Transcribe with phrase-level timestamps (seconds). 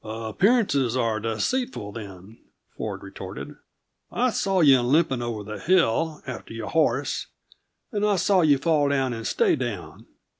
[0.03, 2.39] "Appearances are deceitful, then,"
[2.75, 3.55] Ford retorted.
[4.11, 7.27] "I saw you limping over the hill, after your horse,
[7.91, 10.07] and I saw you fall down and stay down.